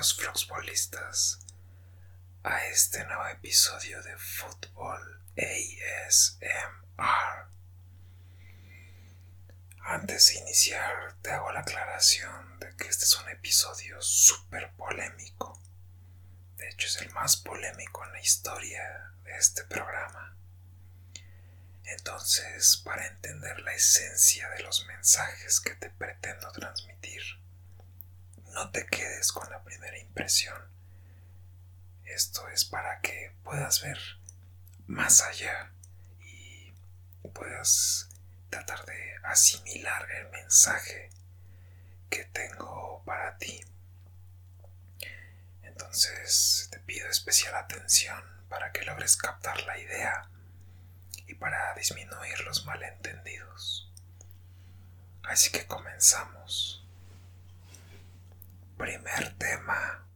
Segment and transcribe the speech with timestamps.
[0.00, 1.38] Bienvenidos, floxbolistas,
[2.42, 6.70] a este nuevo episodio de Fútbol ASMR.
[9.82, 15.60] Antes de iniciar, te hago la aclaración de que este es un episodio súper polémico.
[16.56, 20.34] De hecho, es el más polémico en la historia de este programa.
[21.84, 27.22] Entonces, para entender la esencia de los mensajes que te pretendo transmitir,
[28.60, 30.54] no te quedes con la primera impresión.
[32.04, 33.98] Esto es para que puedas ver
[34.86, 35.72] más allá
[36.20, 36.70] y
[37.32, 38.10] puedas
[38.50, 41.08] tratar de asimilar el mensaje
[42.10, 43.64] que tengo para ti.
[45.62, 50.28] Entonces te pido especial atención para que logres captar la idea
[51.26, 53.90] y para disminuir los malentendidos.
[55.22, 56.79] Así que comenzamos.
[58.80, 60.08] Primer tema.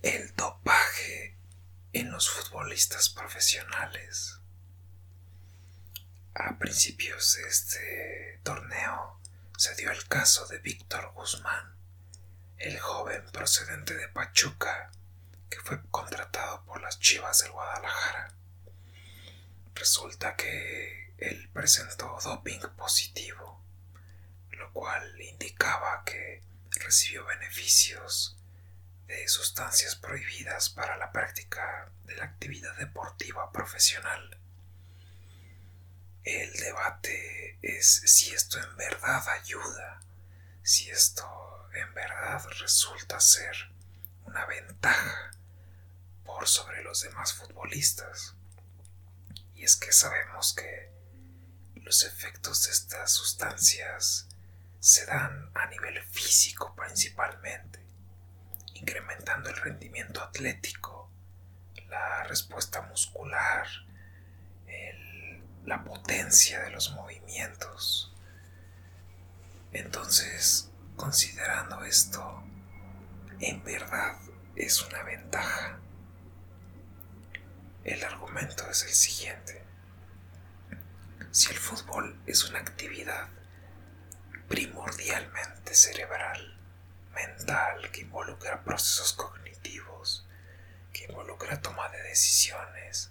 [0.00, 1.36] El dopaje
[1.92, 4.38] en los futbolistas profesionales.
[6.34, 9.20] A principios de este torneo
[9.56, 11.74] se dio el caso de Víctor Guzmán,
[12.58, 14.92] el joven procedente de Pachuca
[15.48, 18.32] que fue contratado por las Chivas del Guadalajara.
[19.74, 23.62] Resulta que él presentó doping positivo,
[24.50, 28.36] lo cual indicaba que recibió beneficios
[29.06, 34.38] de sustancias prohibidas para la práctica de la actividad deportiva profesional.
[36.24, 40.00] El debate es si esto en verdad ayuda,
[40.62, 43.70] si esto en verdad resulta ser
[44.24, 45.30] una ventaja
[46.44, 48.34] sobre los demás futbolistas.
[49.54, 50.92] Y es que sabemos que
[51.74, 54.28] los efectos de estas sustancias
[54.80, 57.84] se dan a nivel físico principalmente,
[58.74, 61.10] incrementando el rendimiento atlético,
[61.88, 63.66] la respuesta muscular,
[65.64, 68.14] la potencia de los movimientos.
[69.72, 72.42] Entonces, considerando esto,
[73.40, 74.16] en verdad
[74.56, 75.78] es una ventaja.
[77.84, 79.62] El argumento es el siguiente.
[81.30, 83.28] Si el fútbol es una actividad
[84.48, 86.58] primordialmente cerebral,
[87.14, 90.26] mental, que involucra procesos cognitivos,
[90.92, 93.10] que involucra toma de decisiones,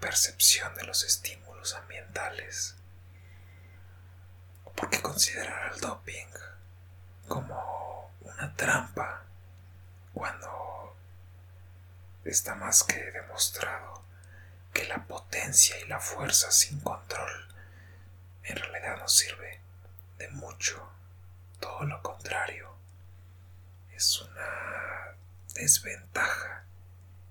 [0.00, 2.76] percepción de los estímulos ambientales,
[4.74, 6.26] ¿por qué considerar el doping
[7.28, 9.24] como una trampa
[10.12, 10.69] cuando
[12.24, 14.04] está más que demostrado
[14.72, 17.50] que la potencia y la fuerza sin control
[18.50, 19.60] en realidad no sirve
[20.18, 20.90] de mucho,
[21.60, 22.74] todo lo contrario,
[23.94, 25.16] es una
[25.54, 26.64] desventaja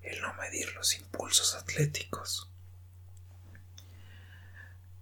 [0.02, 2.48] el no medir los impulsos atléticos.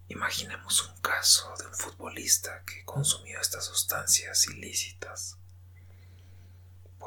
[0.08, 5.37] Imaginemos un caso de un futbolista que consumió estas sustancias ilícitas.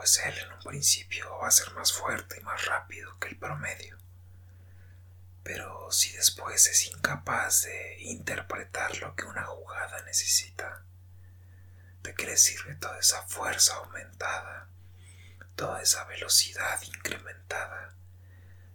[0.01, 3.37] Pues él en un principio va a ser más fuerte y más rápido que el
[3.37, 3.99] promedio.
[5.43, 10.81] Pero si después es incapaz de interpretar lo que una jugada necesita,
[12.01, 14.69] ¿de qué le sirve toda esa fuerza aumentada,
[15.55, 17.93] toda esa velocidad incrementada,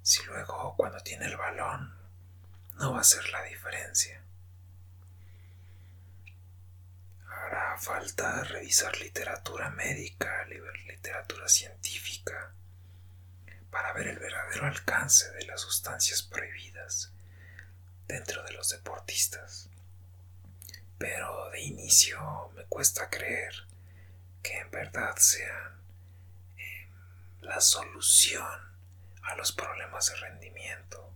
[0.05, 1.93] si luego cuando tiene el balón
[2.75, 4.23] no va a ser la diferencia?
[7.47, 10.45] Hará falta revisar literatura médica,
[10.89, 12.53] literatura científica,
[13.71, 17.13] para ver el verdadero alcance de las sustancias prohibidas
[18.09, 19.71] dentro de los deportistas.
[20.99, 23.55] Pero de inicio me cuesta creer
[24.43, 25.81] que en verdad sean
[26.57, 26.91] em,
[27.43, 28.61] la solución
[29.23, 31.15] a los problemas de rendimiento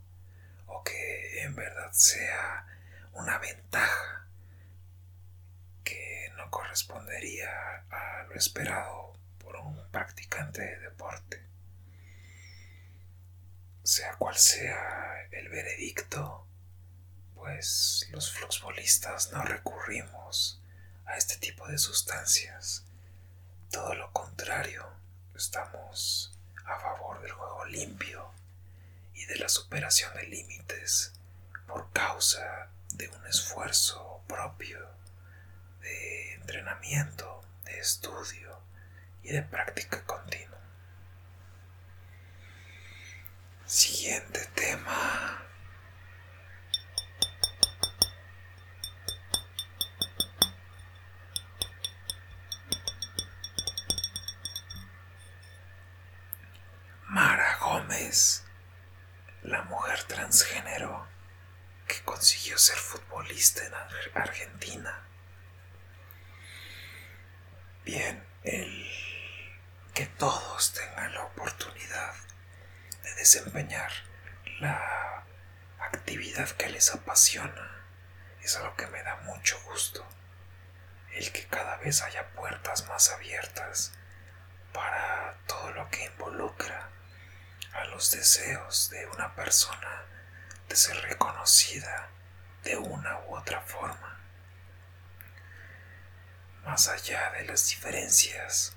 [0.67, 2.67] o que en verdad sea
[3.15, 4.30] una ventaja
[6.51, 7.51] correspondería
[7.91, 11.51] a lo esperado por un practicante de deporte
[13.91, 16.47] sea cual sea el veredicto,
[17.35, 20.61] pues los fluxbolistas no recurrimos
[21.07, 22.85] a este tipo de sustancias.
[23.69, 24.87] Todo lo contrario,
[25.35, 28.31] estamos a favor del juego limpio
[29.15, 31.13] y de la superación de límites
[31.67, 34.79] por causa de un esfuerzo propio,
[35.81, 38.63] de entrenamiento, de estudio
[39.23, 40.59] y de práctica continua.
[43.67, 45.43] Siguiente tema.
[57.07, 58.45] Mara Gómez,
[59.43, 61.07] la mujer transgénero
[61.87, 63.75] que consiguió ser futbolista en
[64.15, 65.10] Argentina
[67.85, 68.91] Bien, el
[69.95, 72.15] que todos tengan la oportunidad
[73.03, 73.91] de desempeñar
[74.61, 75.25] la
[75.79, 77.85] actividad que les apasiona
[78.43, 80.07] es algo que me da mucho gusto.
[81.13, 83.93] El que cada vez haya puertas más abiertas
[84.73, 86.91] para todo lo que involucra
[87.73, 90.05] a los deseos de una persona
[90.69, 92.11] de ser reconocida
[92.63, 94.10] de una u otra forma.
[96.65, 98.77] Más allá de las diferencias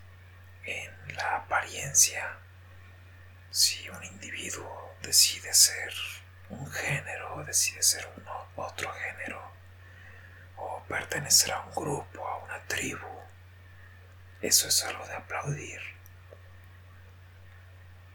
[0.63, 2.37] en la apariencia,
[3.51, 5.93] si un individuo decide ser
[6.49, 8.07] un género, decide ser
[8.55, 9.51] otro género,
[10.57, 13.07] o pertenecer a un grupo, a una tribu,
[14.41, 15.81] eso es algo de aplaudir.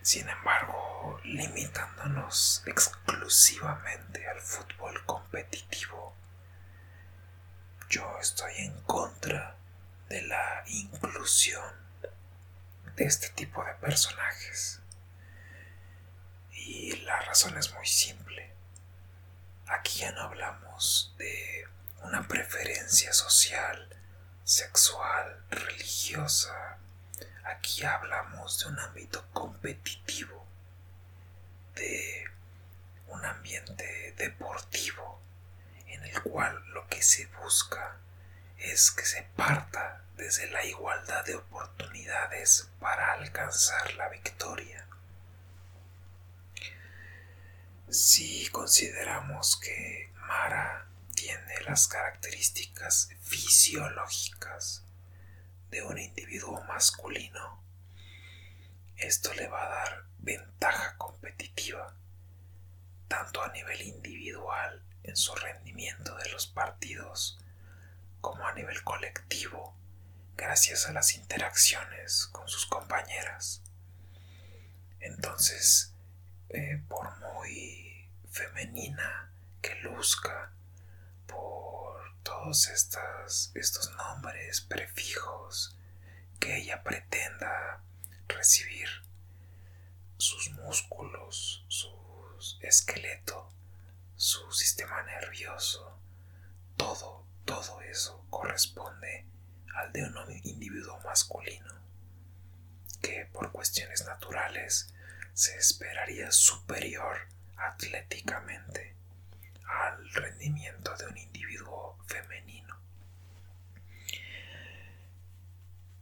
[0.03, 6.17] Sin embargo, limitándonos exclusivamente al fútbol competitivo,
[7.91, 9.57] yo estoy en contra
[10.08, 11.72] de la inclusión
[12.96, 14.81] de este tipo de personajes.
[16.52, 18.52] Y la razón es muy simple.
[19.66, 21.69] Aquí ya no hablamos de
[22.02, 23.88] una preferencia social
[24.44, 26.78] sexual, religiosa.
[27.44, 30.46] Aquí hablamos de un ámbito competitivo,
[31.75, 32.25] de
[33.08, 35.20] un ambiente deportivo
[35.87, 37.99] en el cual lo que se busca
[38.58, 44.87] es que se parta desde la igualdad de oportunidades para alcanzar la victoria.
[47.88, 54.84] Si consideramos que Mara tiene las características fisiológicas
[55.70, 57.62] de un individuo masculino,
[58.96, 61.94] esto le va a dar ventaja competitiva,
[63.06, 67.38] tanto a nivel individual en su rendimiento de los partidos,
[68.20, 69.76] como a nivel colectivo,
[70.37, 73.62] gracias a las interacciones con sus compañeras.
[75.00, 75.94] Entonces,
[76.50, 80.53] eh, por muy femenina que luzca,
[81.26, 85.76] por todos estos nombres, prefijos
[86.41, 87.82] que ella pretenda
[88.29, 88.88] recibir,
[90.17, 91.88] sus músculos, su
[92.61, 93.53] esqueleto,
[94.17, 95.99] su sistema nervioso,
[96.76, 99.24] todo, todo eso corresponde
[99.74, 100.14] al de un
[100.44, 101.72] individuo masculino,
[103.00, 104.92] que por cuestiones naturales
[105.32, 107.16] se esperaría superior
[107.56, 108.94] atléticamente
[109.64, 112.78] al rendimiento de un individuo femenino.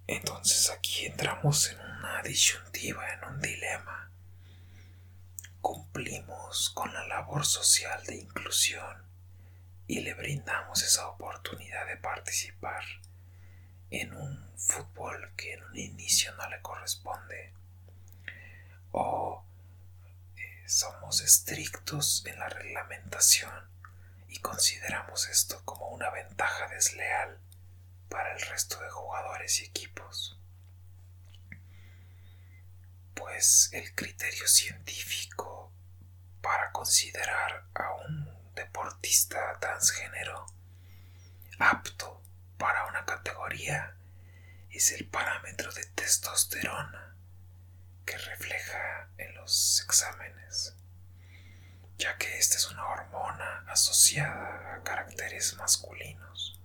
[0.09, 4.11] Entonces aquí entramos en una disyuntiva, en un dilema.
[5.61, 9.06] Cumplimos con la labor social de inclusión
[9.87, 12.85] y le brindamos esa oportunidad de participar
[13.91, 17.53] en un fútbol que en un inicio no le corresponde.
[18.93, 19.45] O
[20.67, 23.53] somos estrictos en la reglamentación
[24.29, 27.39] y consideramos esto como una ventaja desleal
[28.09, 30.39] para el resto de jugadores y equipos.
[33.15, 35.73] Pues el criterio científico
[36.41, 40.47] para considerar a un deportista transgénero
[41.59, 42.23] apto
[42.59, 43.95] para una categoría
[44.71, 47.15] es el parámetro de testosterona
[48.05, 50.75] que refleja en los exámenes,
[51.99, 56.61] ya que esta es una hormona asociada a caracteres masculinos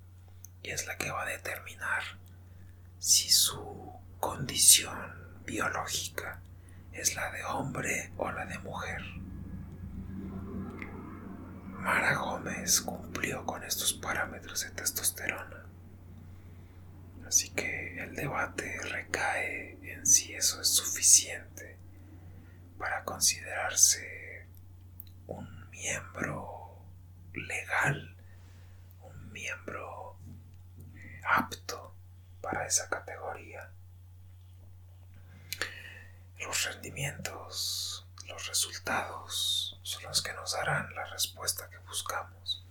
[0.64, 2.04] y es la que va a determinar
[3.00, 6.42] si su condición biológica
[6.94, 9.02] es la de hombre o la de mujer.
[11.82, 15.66] Mara Gómez cumplió con estos parámetros de testosterona.
[17.26, 21.80] Así que el debate recae en si eso es suficiente
[22.78, 24.46] para considerarse
[25.26, 26.78] un miembro
[27.34, 28.16] legal,
[29.02, 30.18] un miembro
[31.26, 31.96] apto
[32.42, 33.72] para esa categoría.
[36.40, 42.66] Los rendimientos, los resultados son los que nos darán la respuesta que buscamos.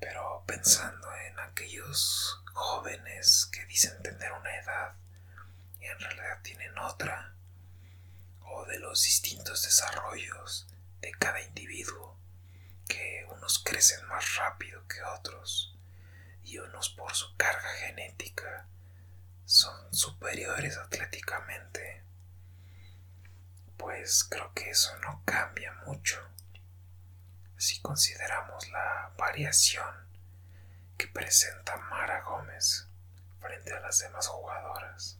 [0.00, 4.94] Pero pensando en aquellos jóvenes que dicen tener una edad
[5.80, 7.34] y en realidad tienen otra,
[8.42, 10.66] o de los distintos desarrollos
[11.00, 12.16] de cada individuo,
[12.86, 15.76] que unos crecen más rápido que otros
[16.42, 18.66] y unos por su carga genética
[19.44, 22.02] son superiores atléticamente,
[23.78, 26.20] pues creo que eso no cambia mucho
[27.56, 30.08] si consideramos la variación
[30.96, 32.88] que presenta Mara Gómez
[33.40, 35.18] frente a las demás jugadoras.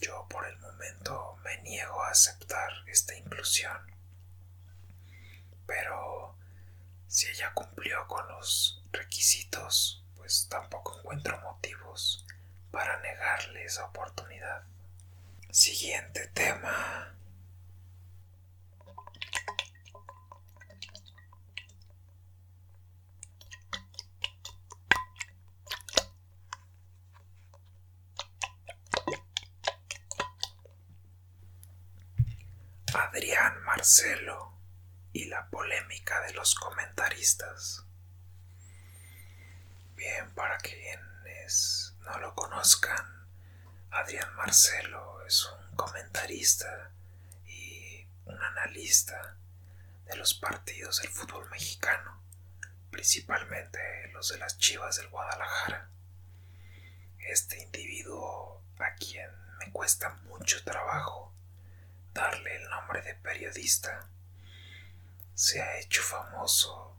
[0.00, 3.78] Yo por el momento me niego a aceptar esta inclusión,
[5.66, 6.36] pero
[7.06, 12.26] si ella cumplió con los requisitos, pues tampoco encuentro motivos
[12.70, 14.64] para negarle esa oportunidad.
[15.52, 17.12] Siguiente tema.
[32.94, 34.52] Adrián Marcelo
[35.12, 37.84] y la polémica de los comentaristas.
[39.96, 43.19] Bien, para quienes no lo conozcan,
[43.92, 46.92] Adrián Marcelo es un comentarista
[47.44, 49.36] y un analista
[50.06, 52.22] de los partidos del fútbol mexicano,
[52.90, 53.80] principalmente
[54.12, 55.90] los de las Chivas del Guadalajara.
[57.18, 59.28] Este individuo a quien
[59.58, 61.34] me cuesta mucho trabajo
[62.14, 64.08] darle el nombre de periodista,
[65.34, 66.96] se ha hecho famoso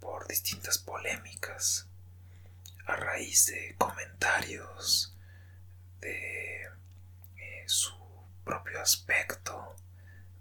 [0.00, 1.86] por distintas polémicas
[2.86, 5.14] a raíz de comentarios
[6.00, 7.94] de eh, su
[8.44, 9.76] propio aspecto,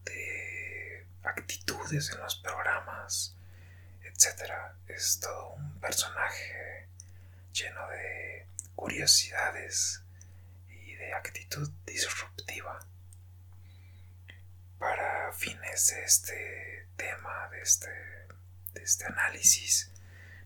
[0.05, 3.35] de actitudes en los programas,
[4.03, 4.51] etc.
[4.87, 6.87] Es todo un personaje
[7.53, 10.01] lleno de curiosidades
[10.69, 12.79] y de actitud disruptiva
[14.77, 17.89] para fines de este tema, de este,
[18.73, 19.91] de este análisis,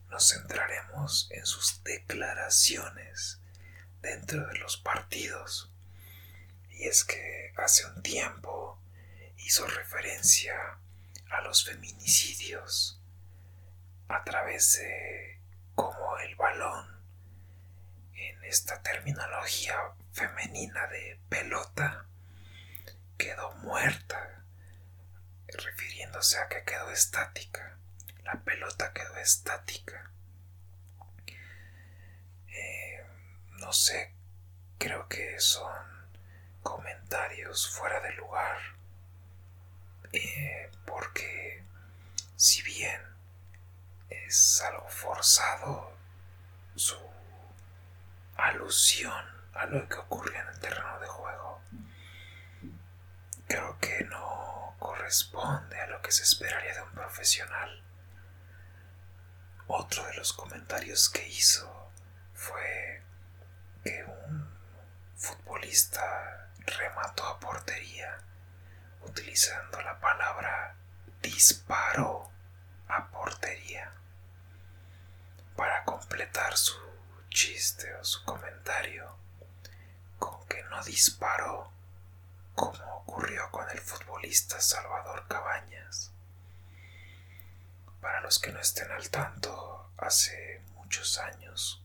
[0.10, 3.40] nos centraremos en sus declaraciones
[4.04, 5.72] dentro de los partidos.
[6.70, 8.80] Y es que hace un tiempo
[9.38, 10.78] hizo referencia
[11.32, 13.02] a los feminicidios
[14.10, 15.40] a través de
[15.74, 17.02] cómo el balón
[18.14, 19.76] en esta terminología
[20.12, 22.06] femenina de pelota
[23.18, 24.44] quedó muerta,
[25.48, 27.78] refiriéndose a que quedó estática.
[28.24, 30.12] La pelota quedó estática.
[32.50, 33.04] Eh,
[33.74, 34.14] no sé,
[34.78, 35.84] creo que son
[36.62, 38.60] comentarios fuera de lugar.
[40.12, 41.66] Eh, porque
[42.36, 43.02] si bien
[44.12, 45.92] es algo forzado
[46.76, 47.00] su
[48.38, 49.26] alusión
[49.56, 51.62] a lo que ocurrió en el terreno de juego,
[53.48, 57.84] creo que no corresponde a lo que se esperaría de un profesional.
[59.66, 61.92] Otro de los comentarios que hizo
[62.36, 63.03] fue
[63.84, 64.50] que un
[65.16, 68.18] futbolista remató a portería
[69.02, 70.76] utilizando la palabra
[71.22, 72.32] disparó
[72.88, 73.92] a portería
[75.56, 76.76] para completar su
[77.30, 79.18] chiste o su comentario
[80.20, 81.72] con que no disparó
[82.56, 86.12] como ocurrió con el futbolista Salvador Cabañas.
[88.02, 91.83] Para los que no estén al tanto, hace muchos años,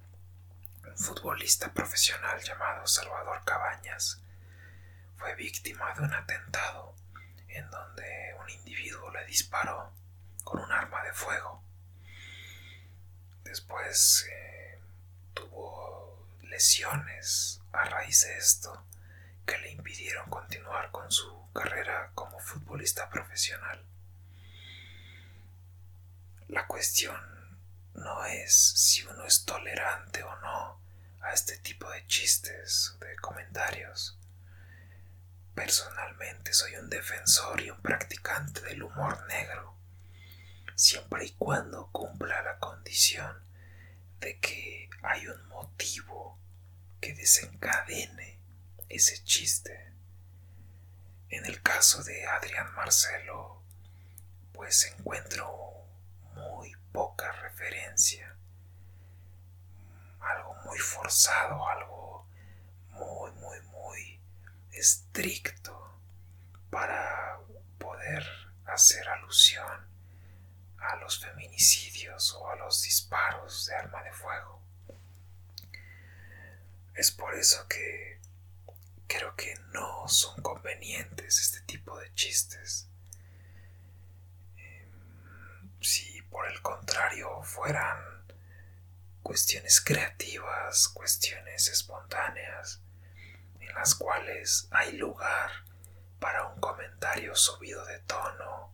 [0.96, 4.20] futbolista profesional llamado Salvador Cabañas
[5.16, 6.94] fue víctima de un atentado
[7.48, 9.92] en donde un individuo le disparó
[10.44, 11.62] con un arma de fuego.
[13.44, 14.80] Después eh,
[15.34, 18.84] tuvo lesiones a raíz de esto
[19.46, 23.84] que le impidieron continuar con su carrera como futbolista profesional.
[26.48, 27.37] La cuestión
[27.98, 30.80] no es si uno es tolerante o no
[31.20, 34.18] a este tipo de chistes, de comentarios.
[35.54, 39.76] Personalmente soy un defensor y un practicante del humor negro,
[40.74, 43.42] siempre y cuando cumpla la condición
[44.20, 46.38] de que hay un motivo
[47.00, 48.38] que desencadene
[48.88, 49.92] ese chiste.
[51.28, 53.62] En el caso de Adrián Marcelo,
[54.52, 55.86] pues encuentro
[56.34, 58.34] muy poca referencia,
[60.18, 62.26] algo muy forzado, algo
[62.90, 64.20] muy, muy, muy
[64.72, 65.96] estricto
[66.70, 67.38] para
[67.78, 68.26] poder
[68.64, 69.86] hacer alusión
[70.78, 74.60] a los feminicidios o a los disparos de arma de fuego.
[76.96, 78.20] Es por eso que
[79.06, 82.88] creo que no son convenientes este tipo de chistes.
[84.56, 84.90] Em,
[85.80, 87.98] si por el contrario fueran
[89.24, 92.80] cuestiones creativas, cuestiones espontáneas,
[93.58, 95.50] en las cuales hay lugar
[96.20, 98.72] para un comentario subido de tono,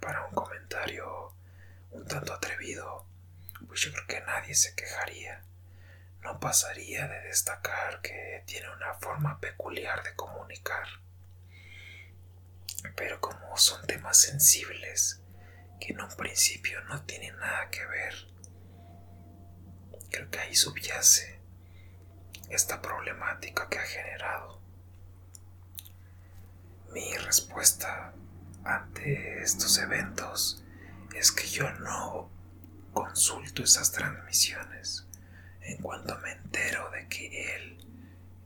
[0.00, 1.34] para un comentario
[1.90, 3.06] un tanto atrevido,
[3.68, 5.44] pues yo creo que nadie se quejaría.
[6.22, 10.88] No pasaría de destacar que tiene una forma peculiar de comunicar.
[12.96, 15.20] Pero como son temas sensibles,
[15.84, 18.14] que en un principio no tienen nada que ver,
[20.10, 21.38] creo que ahí subyace
[22.48, 24.62] esta problemática que ha generado.
[26.92, 28.14] Mi respuesta
[28.64, 30.62] ante estos eventos
[31.14, 32.30] es que yo no
[32.94, 35.06] consulto esas transmisiones
[35.60, 37.86] en cuanto me entero de que él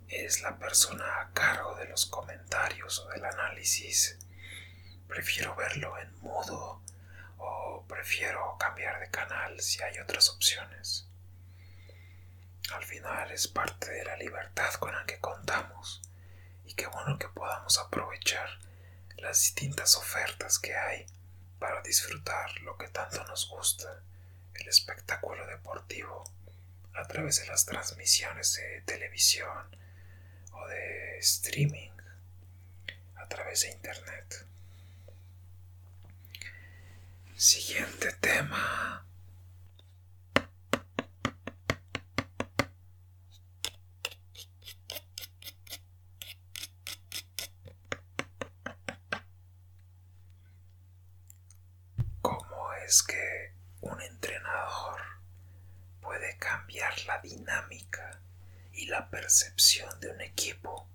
[0.09, 4.19] es la persona a cargo de los comentarios o del análisis.
[5.07, 6.83] Prefiero verlo en mudo
[7.39, 11.09] o prefiero cambiar de canal si hay otras opciones.
[12.73, 16.03] Al final es parte de la libertad con la que contamos
[16.67, 18.49] y qué bueno que podamos aprovechar
[19.17, 21.07] las distintas ofertas que hay
[21.59, 24.03] para disfrutar lo que tanto nos gusta,
[24.55, 26.25] el espectáculo deportivo,
[26.95, 29.77] a través de las transmisiones de televisión
[30.53, 31.91] o de streaming,
[33.17, 34.47] a través de internet.
[37.39, 39.07] Siguiente tema.
[52.85, 53.53] es que
[53.83, 55.01] un entrenador
[56.01, 58.21] puede cambiar la dinámica
[58.73, 60.89] y la percepción de un equipo.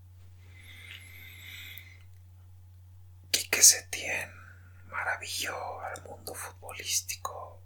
[3.32, 4.43] Quique Setién
[4.94, 7.60] maravilló al mundo futbolístico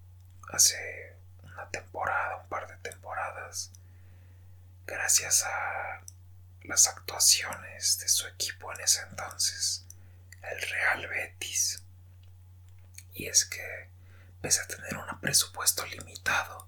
[0.49, 3.71] hace una temporada, un par de temporadas,
[4.85, 6.01] gracias a
[6.63, 9.85] las actuaciones de su equipo en ese entonces,
[10.41, 11.83] el Real Betis.
[13.13, 13.89] Y es que
[14.41, 16.67] pese a tener un presupuesto limitado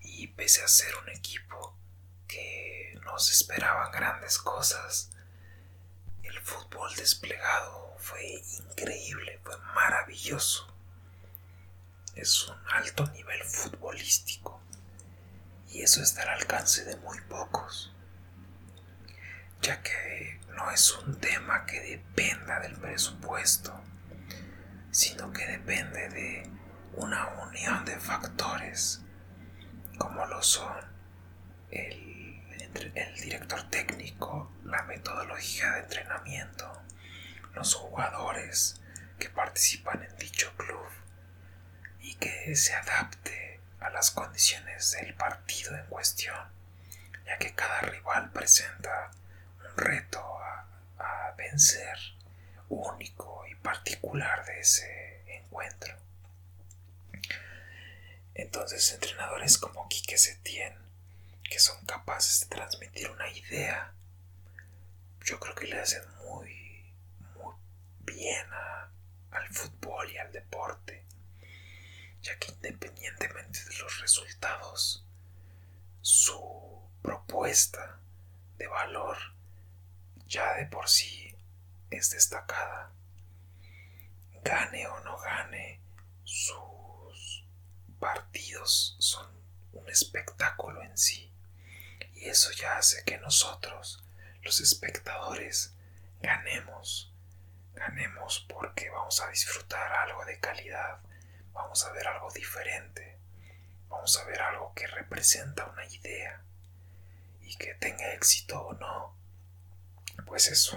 [0.00, 1.78] y pese a ser un equipo
[2.28, 5.10] que nos esperaban grandes cosas,
[6.22, 10.72] el fútbol desplegado fue increíble, fue maravilloso.
[12.14, 14.60] Es un alto nivel futbolístico
[15.68, 17.92] y eso está al alcance de muy pocos,
[19.60, 23.78] ya que no es un tema que dependa del presupuesto,
[24.90, 26.50] sino que depende de
[26.94, 29.02] una unión de factores
[29.98, 30.76] como lo son
[31.70, 32.40] el,
[32.94, 36.82] el, director técnico, la metodología de entrenamiento,
[37.56, 38.78] los jugadores
[39.18, 40.86] que participan en dicho club
[42.00, 46.36] y que se adapte a las condiciones del partido en cuestión,
[47.24, 49.10] ya que cada rival presenta
[49.58, 50.52] un reto a,
[51.38, 51.98] vencer
[52.68, 55.94] único y particular de ese encuentro.
[58.34, 60.74] Entonces entrenadores como Quique Setién,
[61.44, 63.92] que son capaces de transmitir una idea,
[65.24, 66.65] yo creo que le hacen muy
[68.06, 68.46] bien
[69.30, 71.04] al fútbol y al deporte,
[72.22, 75.04] ya que independientemente de los resultados,
[76.00, 78.00] su propuesta
[78.56, 79.16] de valor
[80.26, 81.36] ya de por sí
[81.90, 82.92] es destacada.
[84.42, 85.80] Gane o no gane,
[86.24, 86.76] su
[87.98, 89.26] partidos son
[89.72, 91.32] un espectáculo en sí.
[92.14, 94.04] Y eso ya hace que nosotros,
[94.42, 95.74] los espectadores,
[96.20, 97.05] ganemos.
[97.76, 100.98] Ganemos porque vamos a disfrutar algo de calidad,
[101.52, 103.18] vamos a ver algo diferente,
[103.88, 106.42] vamos a ver algo que representa una idea
[107.42, 109.14] y que tenga éxito o no,
[110.26, 110.74] pues es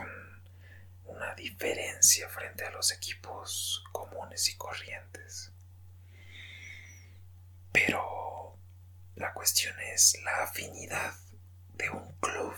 [1.05, 5.51] una diferencia frente a los equipos comunes y corrientes.
[7.71, 8.57] Pero
[9.15, 11.13] la cuestión es la afinidad
[11.75, 12.55] de un club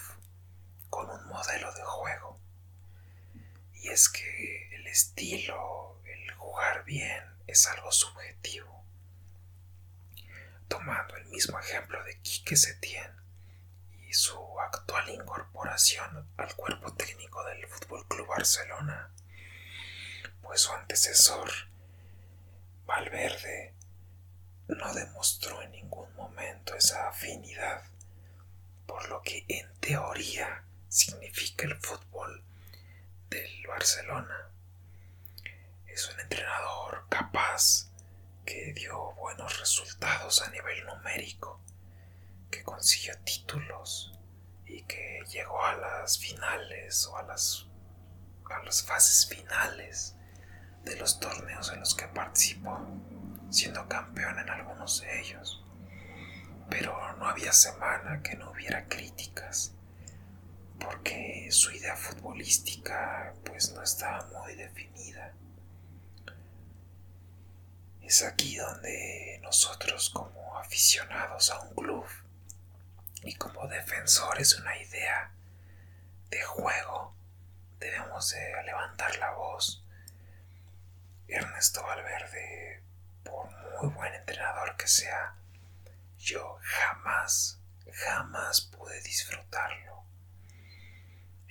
[0.89, 2.39] con un modelo de juego.
[3.81, 8.85] Y es que el estilo, el jugar bien, es algo subjetivo.
[10.67, 13.11] Tomando el mismo ejemplo de Quique Setién
[14.07, 19.11] y su actual incorporación al cuerpo técnico del Fútbol Club Barcelona,
[20.41, 21.49] pues su antecesor,
[22.85, 23.73] Valverde,
[24.67, 27.83] no demostró en ningún momento esa afinidad
[28.85, 32.43] por lo que en teoría significa el fútbol
[33.31, 34.51] del Barcelona.
[35.87, 37.89] Es un entrenador capaz
[38.45, 41.61] que dio buenos resultados a nivel numérico,
[42.51, 44.13] que consiguió títulos
[44.65, 47.67] y que llegó a las finales o a las
[48.49, 50.17] a las fases finales
[50.83, 52.85] de los torneos en los que participó,
[53.49, 55.63] siendo campeón en algunos de ellos.
[56.69, 59.73] Pero no había semana que no hubiera críticas,
[60.83, 65.33] porque su idea futbolística pues no estaba muy definida.
[68.01, 72.05] Es aquí donde nosotros como aficionados a un club
[73.23, 75.31] y como defensores de una idea
[76.29, 77.15] de juego
[77.79, 79.83] debemos de levantar la voz.
[81.27, 82.83] Ernesto Valverde,
[83.23, 83.49] por
[83.81, 85.35] muy buen entrenador que sea,
[86.17, 87.59] yo jamás,
[87.93, 90.03] jamás pude disfrutarlo.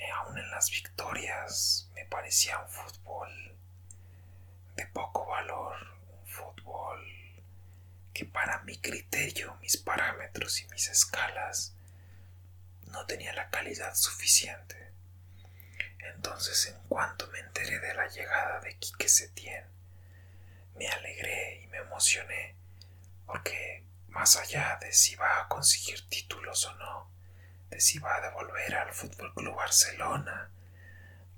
[0.09, 3.57] Aún en las victorias me parecía un fútbol
[4.77, 5.77] de poco valor,
[6.09, 7.05] un fútbol
[8.13, 11.75] que para mi criterio, mis parámetros y mis escalas
[12.87, 14.93] no tenía la calidad suficiente.
[16.15, 19.65] Entonces, en cuanto me enteré de la llegada de Quique Setién,
[20.77, 22.57] me alegré y me emocioné,
[23.27, 27.11] porque más allá de si va a conseguir títulos o no,
[27.71, 30.51] de si va a devolver al Fútbol Club Barcelona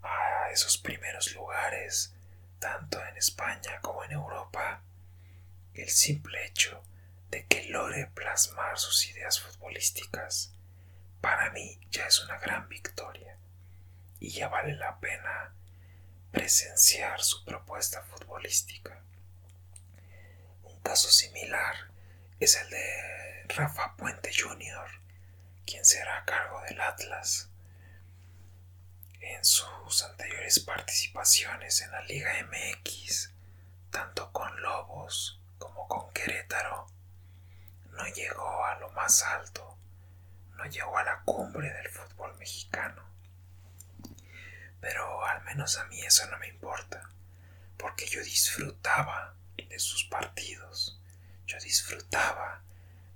[0.02, 2.14] a esos primeros lugares,
[2.58, 4.82] tanto en España como en Europa,
[5.74, 6.82] el simple hecho
[7.30, 10.52] de que logre plasmar sus ideas futbolísticas
[11.20, 13.38] para mí ya es una gran victoria
[14.18, 15.54] y ya vale la pena
[16.32, 19.02] presenciar su propuesta futbolística.
[20.64, 21.74] Un caso similar
[22.40, 24.90] es el de Rafa Puente Jr.,
[25.66, 27.48] quien será a cargo del Atlas.
[29.20, 33.30] En sus anteriores participaciones en la Liga MX,
[33.90, 36.86] tanto con Lobos como con Querétaro,
[37.92, 39.72] no llegó a lo más alto
[40.68, 43.02] llegó a la cumbre del fútbol mexicano.
[44.80, 47.08] Pero al menos a mí eso no me importa,
[47.76, 51.00] porque yo disfrutaba de sus partidos,
[51.46, 52.62] yo disfrutaba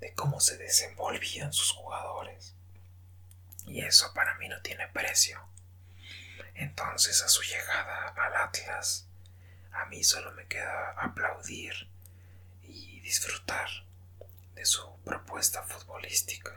[0.00, 2.54] de cómo se desenvolvían sus jugadores.
[3.66, 5.40] Y eso para mí no tiene precio.
[6.54, 9.06] Entonces a su llegada al Atlas,
[9.72, 11.88] a mí solo me queda aplaudir
[12.62, 13.68] y disfrutar
[14.54, 16.54] de su propuesta futbolística.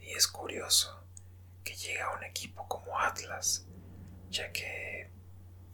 [0.00, 1.04] Y es curioso
[1.62, 3.64] que llegue a un equipo como Atlas,
[4.30, 5.10] ya que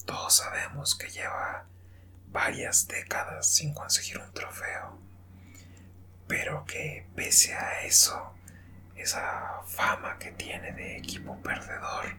[0.05, 1.67] todos sabemos que lleva
[2.27, 5.01] varias décadas sin conseguir un trofeo,
[6.27, 8.35] pero que pese a eso,
[8.97, 12.17] esa fama que tiene de equipo perdedor,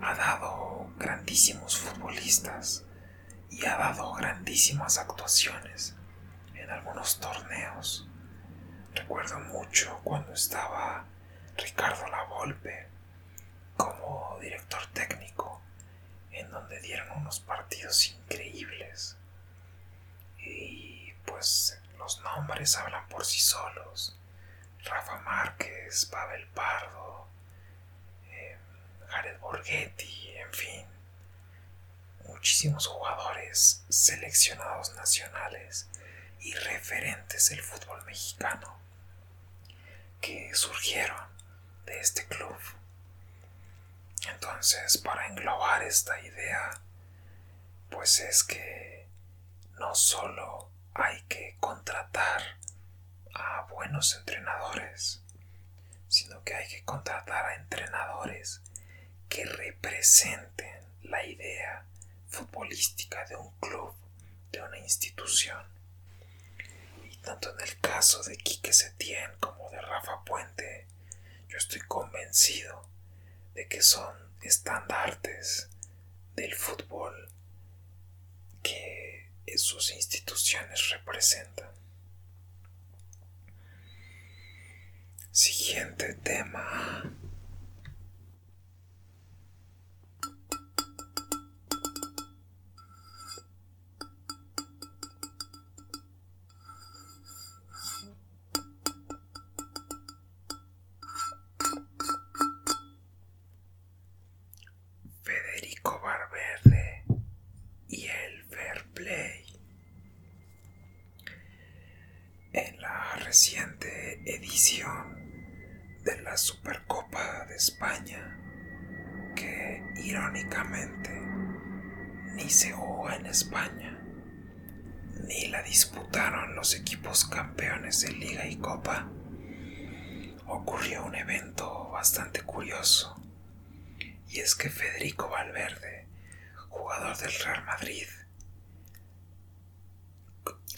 [0.00, 2.84] ha dado grandísimos futbolistas
[3.50, 5.96] y ha dado grandísimas actuaciones
[6.54, 8.08] en algunos torneos
[8.96, 11.04] Recuerdo mucho cuando estaba
[11.58, 12.88] Ricardo Lavolpe
[13.76, 15.60] como director técnico,
[16.30, 19.18] en donde dieron unos partidos increíbles.
[20.38, 24.18] Y pues los nombres hablan por sí solos.
[24.84, 27.28] Rafa Márquez, Pavel Pardo,
[28.30, 28.56] eh,
[29.08, 30.86] Jared Borghetti, en fin.
[32.26, 35.88] Muchísimos jugadores seleccionados nacionales
[36.40, 38.78] y referentes del fútbol mexicano
[40.20, 41.26] que surgieron
[41.84, 42.56] de este club.
[44.28, 46.80] Entonces, para englobar esta idea,
[47.90, 49.06] pues es que
[49.78, 52.58] no solo hay que contratar
[53.34, 55.22] a buenos entrenadores,
[56.08, 58.62] sino que hay que contratar a entrenadores
[59.28, 61.84] que representen la idea
[62.28, 63.94] futbolística de un club,
[64.52, 65.64] de una institución.
[67.22, 70.86] Tanto en el caso de Quique Setién como de Rafa Puente,
[71.48, 72.88] yo estoy convencido
[73.54, 75.68] de que son estandartes
[76.34, 77.28] del fútbol
[79.58, 81.70] sus instituciones representan.
[85.30, 87.02] Siguiente tema.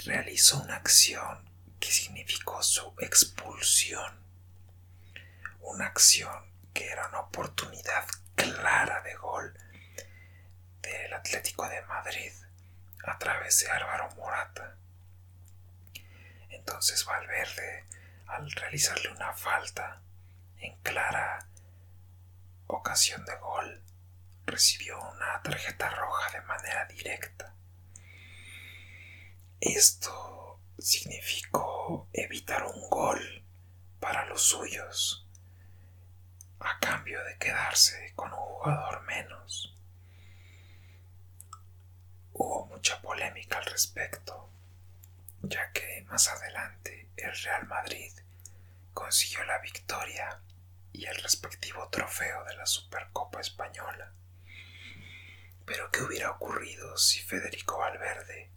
[0.09, 1.45] Realizó una acción
[1.79, 4.19] que significó su expulsión.
[5.61, 9.53] Una acción que era una oportunidad clara de gol
[10.81, 12.33] del Atlético de Madrid
[13.05, 14.77] a través de Álvaro Morata.
[16.49, 17.85] Entonces Valverde,
[18.29, 20.01] al realizarle una falta
[20.59, 21.47] en clara
[22.67, 23.83] ocasión de gol,
[24.47, 27.58] recibió una tarjeta roja de manera directa.
[29.61, 33.45] Esto significó evitar un gol
[33.99, 35.27] para los suyos
[36.61, 39.75] a cambio de quedarse con un jugador menos.
[42.35, 44.49] Hubo mucha polémica al respecto,
[45.43, 48.13] ya que más adelante el Real Madrid
[48.95, 50.41] consiguió la victoria
[50.93, 54.13] y el respectivo trofeo de la Supercopa Española.
[55.67, 58.53] Pero ¿qué hubiera ocurrido si Federico Valverde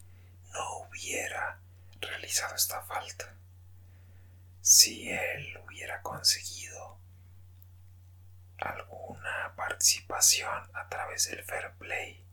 [0.52, 1.60] no hubiera
[2.00, 3.34] realizado esta falta?
[4.60, 6.98] Si él hubiera conseguido
[8.58, 12.24] alguna participación a través del fair play,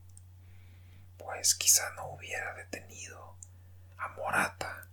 [1.18, 3.38] pues quizá no hubiera detenido
[3.98, 4.88] a Morata,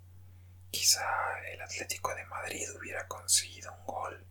[0.70, 1.04] quizá
[1.52, 4.26] el Atlético de Madrid hubiera conseguido un gol.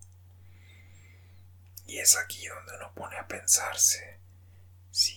[1.87, 4.19] Y es aquí donde uno pone a pensarse
[4.91, 5.15] si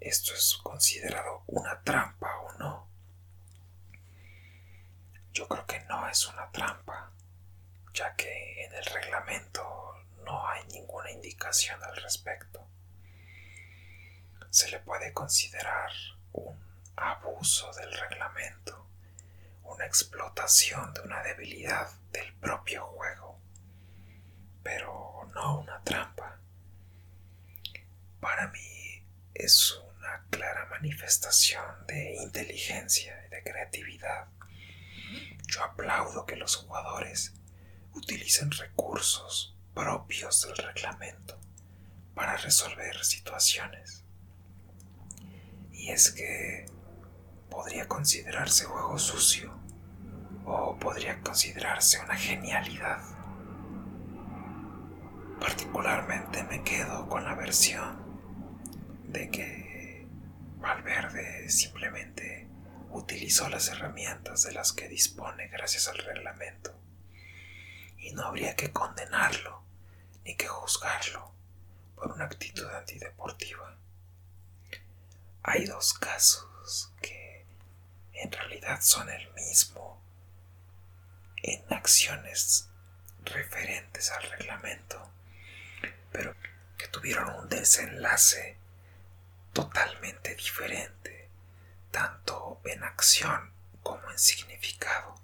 [0.00, 2.93] esto es considerado una trampa o no.
[5.34, 7.10] Yo creo que no es una trampa,
[7.92, 12.64] ya que en el reglamento no hay ninguna indicación al respecto.
[14.48, 15.90] Se le puede considerar
[16.34, 16.56] un
[16.94, 18.86] abuso del reglamento,
[19.64, 23.40] una explotación de una debilidad del propio juego,
[24.62, 26.38] pero no una trampa.
[28.20, 34.28] Para mí es una clara manifestación de inteligencia y de creatividad.
[35.54, 37.32] Yo aplaudo que los jugadores
[37.92, 41.38] utilicen recursos propios del reglamento
[42.12, 44.02] para resolver situaciones.
[45.70, 46.66] Y es que
[47.48, 49.54] podría considerarse juego sucio
[50.44, 53.00] o podría considerarse una genialidad.
[55.38, 58.02] Particularmente me quedo con la versión
[59.04, 60.08] de que
[60.58, 62.43] Valverde simplemente
[62.94, 66.72] utilizó las herramientas de las que dispone gracias al reglamento
[67.98, 69.64] y no habría que condenarlo
[70.24, 71.32] ni que juzgarlo
[71.96, 73.76] por una actitud antideportiva.
[75.42, 77.44] Hay dos casos que
[78.12, 80.00] en realidad son el mismo
[81.42, 82.68] en acciones
[83.24, 85.10] referentes al reglamento,
[86.12, 86.34] pero
[86.78, 88.56] que tuvieron un desenlace
[89.52, 91.13] totalmente diferente,
[91.94, 93.52] tanto en acción
[93.84, 95.14] como en significado.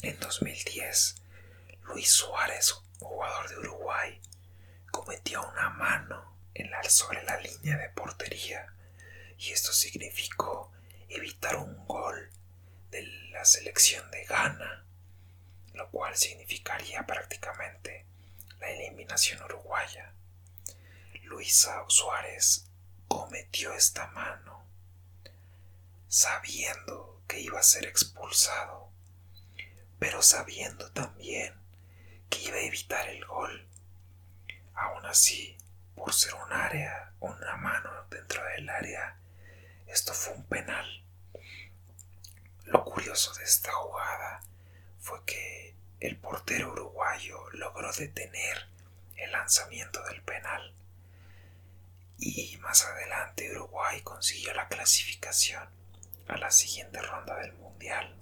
[0.00, 1.16] En 2010,
[1.82, 4.18] Luis Suárez jugador de Uruguay,
[4.90, 8.72] cometió una mano en la, sobre la línea de portería
[9.36, 10.72] y esto significó
[11.10, 12.30] evitar un gol
[12.90, 14.86] de la selección de Ghana,
[15.74, 18.06] lo cual significaría prácticamente
[18.58, 20.14] la eliminación uruguaya.
[21.24, 22.70] Luis Suárez
[23.06, 24.53] cometió esta mano
[26.14, 28.88] sabiendo que iba a ser expulsado,
[29.98, 31.52] pero sabiendo también
[32.40, 33.66] iba a evitar el gol.
[34.74, 35.56] Aún así,
[35.96, 39.18] por ser un área, una mano dentro del área,
[39.88, 41.02] esto fue un penal.
[42.66, 44.40] Lo curioso de esta jugada
[45.00, 48.68] fue que el portero uruguayo logró detener
[49.16, 50.72] el lanzamiento del penal.
[52.18, 55.82] Y más adelante Uruguay consiguió la clasificación
[56.28, 58.14] a la siguiente ronda del Mundial.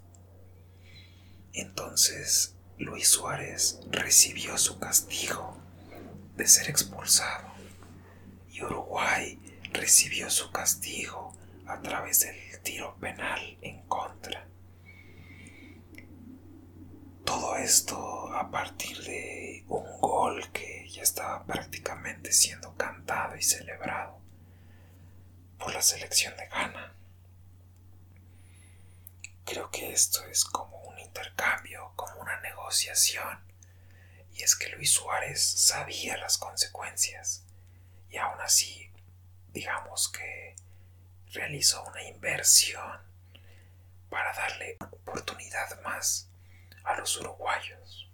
[1.52, 5.56] Entonces Luis Suárez recibió su castigo
[6.36, 7.52] de ser expulsado
[8.50, 9.38] y Uruguay
[9.72, 11.36] recibió su castigo
[11.66, 14.46] a través del tiro penal en contra.
[17.24, 24.18] Todo esto a partir de un gol que ya estaba prácticamente siendo cantado y celebrado
[25.58, 26.94] por la selección de Ghana.
[29.44, 33.44] Creo que esto es como un intercambio, como una negociación.
[34.32, 37.44] Y es que Luis Suárez sabía las consecuencias
[38.08, 38.90] y aún así,
[39.52, 40.54] digamos que
[41.32, 43.00] realizó una inversión
[44.10, 46.28] para darle oportunidad más
[46.84, 48.10] a los uruguayos.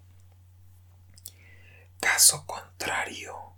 [2.01, 3.55] Caso contrario,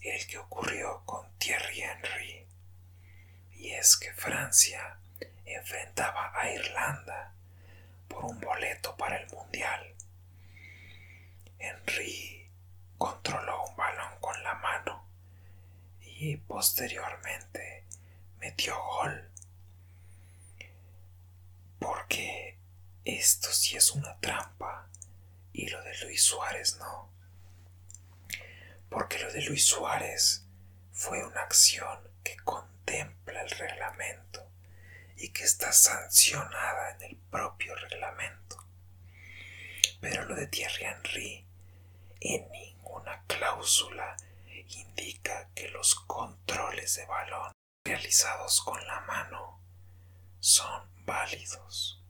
[0.00, 2.46] el que ocurrió con Thierry Henry.
[3.52, 4.99] Y es que Francia
[5.54, 7.34] enfrentaba a Irlanda
[8.08, 9.94] por un boleto para el Mundial.
[11.58, 12.50] Henry
[12.98, 15.06] controló un balón con la mano
[16.00, 17.84] y posteriormente
[18.38, 19.30] metió gol.
[21.78, 22.58] Porque
[23.04, 24.88] esto sí es una trampa
[25.52, 27.10] y lo de Luis Suárez no.
[28.88, 30.44] Porque lo de Luis Suárez
[30.92, 34.49] fue una acción que contempla el reglamento
[35.20, 38.66] y que está sancionada en el propio reglamento.
[40.00, 41.46] Pero lo de Thierry Henry
[42.20, 44.16] en ninguna cláusula
[44.68, 47.52] indica que los controles de balón
[47.84, 49.60] realizados con la mano
[50.38, 52.02] son válidos.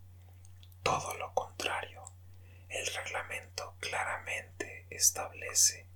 [0.84, 2.04] Todo lo contrario,
[2.68, 5.88] el reglamento claramente establece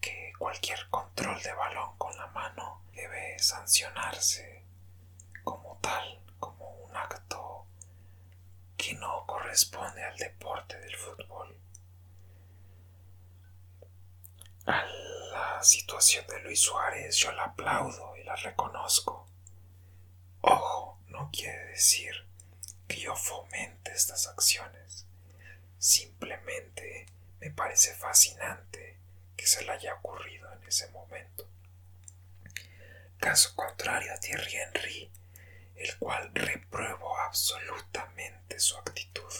[0.00, 4.67] que cualquier control de balón con la mano debe sancionarse
[5.80, 7.66] tal, como un acto
[8.76, 11.56] que no corresponde al deporte del fútbol.
[14.66, 14.84] A
[15.32, 19.26] la situación de Luis Suárez yo la aplaudo y la reconozco.
[20.42, 22.26] Ojo, no quiere decir
[22.86, 25.06] que yo fomente estas acciones.
[25.78, 27.06] Simplemente
[27.40, 28.98] me parece fascinante
[29.36, 31.48] que se le haya ocurrido en ese momento.
[33.18, 35.10] Caso contrario a Thierry Henry,
[35.78, 39.32] el cual repruebo absolutamente su actitud,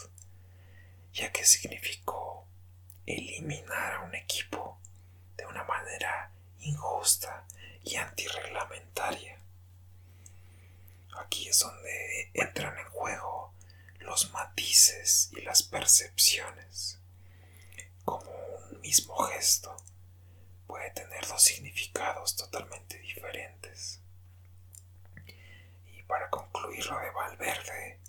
[1.13, 2.47] ya que significó
[3.05, 4.79] eliminar a un equipo
[5.37, 7.45] de una manera injusta
[7.83, 9.39] y antirreglamentaria.
[11.17, 13.53] Aquí es donde entran en juego
[13.99, 16.99] los matices y las percepciones.
[18.05, 19.75] Como un mismo gesto
[20.67, 23.99] puede tener dos significados totalmente diferentes.
[25.87, 27.99] Y para concluir lo de Valverde,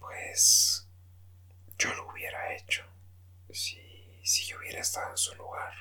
[0.00, 0.86] pues
[1.78, 2.84] yo lo hubiera hecho
[3.52, 5.74] si, si yo hubiera estado en su lugar.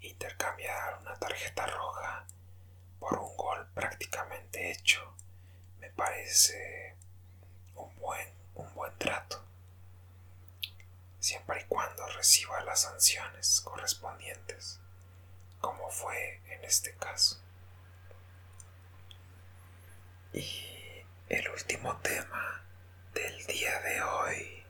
[0.00, 2.26] Intercambiar una tarjeta roja
[2.98, 5.16] por un gol prácticamente hecho
[7.74, 9.44] un buen, un buen trato,
[11.20, 14.80] siempre y cuando reciba las sanciones correspondientes,
[15.60, 17.38] como fue en este caso.
[20.32, 22.64] Y el último tema
[23.12, 24.62] del día de hoy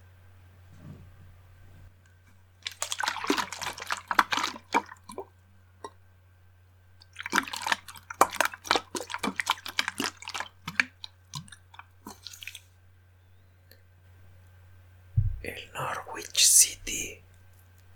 [15.42, 17.22] el Norwich City,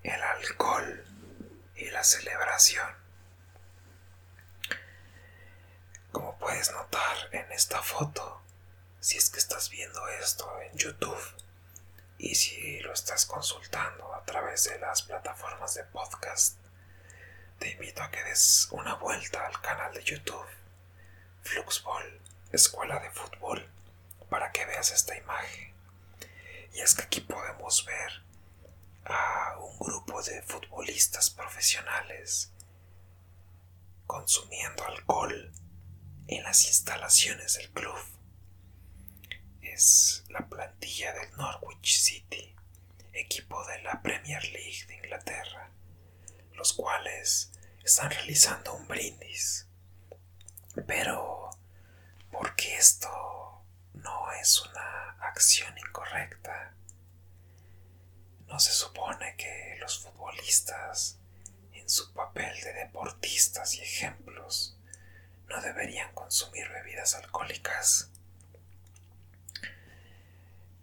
[0.02, 1.04] el alcohol
[1.76, 2.88] y la celebración.
[6.12, 8.42] Como puedes notar en esta foto,
[9.00, 11.22] si es que estás viendo esto en YouTube
[12.26, 16.58] y si lo estás consultando a través de las plataformas de podcast,
[17.60, 20.44] te invito a que des una vuelta al canal de YouTube
[21.42, 23.70] Fluxball, Escuela de Fútbol,
[24.28, 25.72] para que veas esta imagen.
[26.72, 28.24] Y es que aquí podemos ver
[29.04, 32.50] a un grupo de futbolistas profesionales
[34.08, 35.52] consumiendo alcohol
[36.26, 38.15] en las instalaciones del club.
[39.72, 42.54] Es la plantilla del Norwich City,
[43.12, 45.70] equipo de la Premier League de Inglaterra,
[46.54, 47.52] los cuales
[47.84, 49.66] están realizando un brindis.
[50.86, 51.50] Pero,
[52.30, 56.74] ¿por qué esto no es una acción incorrecta?
[58.46, 61.18] No se supone que los futbolistas,
[61.72, 64.78] en su papel de deportistas y ejemplos,
[65.48, 68.10] no deberían consumir bebidas alcohólicas.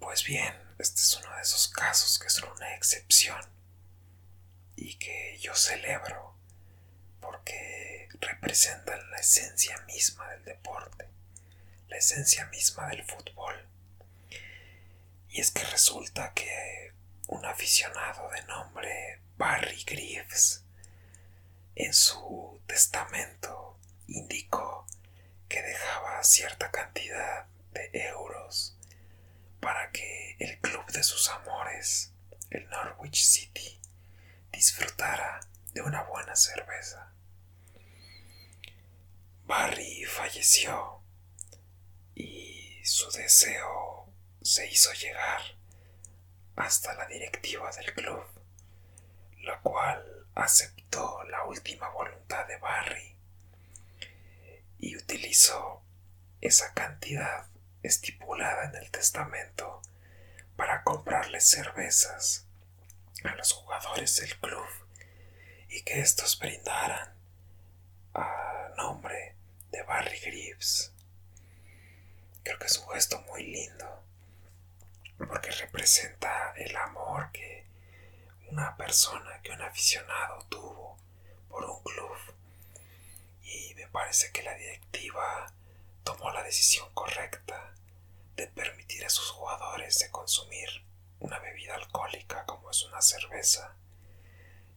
[0.04, 3.42] Pues bien, este es uno de esos casos que son una excepción
[4.76, 6.36] y que yo celebro
[7.22, 11.08] porque representan la esencia misma del deporte,
[11.88, 13.66] la esencia misma del fútbol.
[15.30, 16.92] Y es que resulta que
[17.28, 20.66] un aficionado de nombre Barry Greaves
[21.76, 24.86] en su testamento indicó
[25.48, 28.73] que dejaba cierta cantidad de euros
[29.64, 32.12] para que el club de sus amores,
[32.50, 33.80] el Norwich City,
[34.52, 35.40] disfrutara
[35.74, 37.14] de una buena cerveza.
[39.46, 41.02] Barry falleció
[42.14, 44.12] y su deseo
[44.42, 45.42] se hizo llegar
[46.58, 48.26] hasta la directiva del club,
[49.44, 53.16] la cual aceptó la última voluntad de Barry
[54.80, 55.82] y utilizó
[56.42, 57.48] esa cantidad
[57.84, 59.82] estipulada en el testamento
[60.56, 62.48] para comprarle cervezas
[63.24, 64.68] a los jugadores del club
[65.70, 67.14] y que estos brindaran
[68.14, 69.36] a nombre
[69.72, 70.94] de Barry Greaves.
[72.44, 74.04] Creo que es un gesto muy lindo
[75.18, 77.66] porque representa el amor que
[78.50, 80.98] una persona, que un aficionado tuvo
[81.50, 82.18] por un club.
[83.42, 85.52] Y me parece que la directiva
[86.04, 87.74] tomó la decisión correcta
[88.36, 90.70] de permitir a sus jugadores de consumir
[91.20, 93.76] una bebida alcohólica como es una cerveza,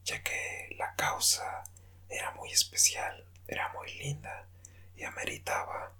[0.03, 1.63] ya que la causa
[2.09, 4.47] era muy especial, era muy linda
[4.95, 5.91] y ameritaba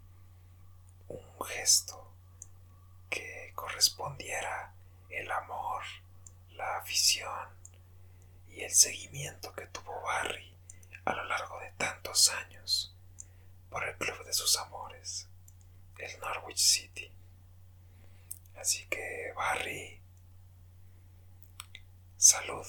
[1.09, 2.11] un gesto
[3.09, 4.73] que correspondiera
[5.09, 5.84] el amor,
[6.51, 7.49] la afición
[8.49, 10.53] y el seguimiento que tuvo Barry
[11.05, 12.97] a lo largo de tantos años
[13.70, 15.28] por el club de sus amores,
[15.97, 17.11] el Norwich City.
[18.55, 20.01] Así que Barry,
[22.18, 22.65] salud.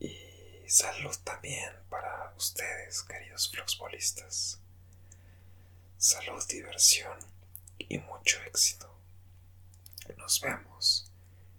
[0.00, 4.60] Y salud también para ustedes, queridos floxbolistas.
[5.98, 7.18] Salud, diversión
[7.78, 8.94] y mucho éxito.
[10.16, 11.10] Nos vemos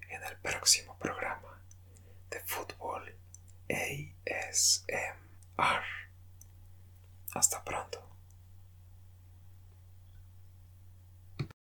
[0.10, 1.62] en el próximo programa
[2.30, 3.16] de fútbol
[3.70, 5.84] ASMR.
[7.34, 8.09] Hasta pronto.